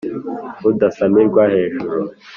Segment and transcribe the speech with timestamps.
[0.69, 1.99] Udasamirwa hejuru